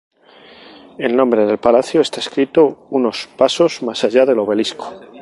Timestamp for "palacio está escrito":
1.59-2.87